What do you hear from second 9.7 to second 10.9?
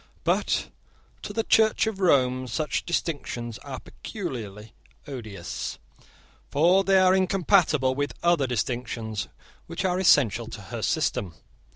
are essential to her